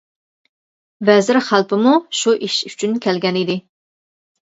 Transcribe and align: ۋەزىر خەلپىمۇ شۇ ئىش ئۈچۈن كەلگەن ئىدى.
ۋەزىر 1.09 1.39
خەلپىمۇ 1.51 1.93
شۇ 2.23 2.37
ئىش 2.49 2.59
ئۈچۈن 2.73 3.01
كەلگەن 3.09 3.43
ئىدى. 3.47 3.63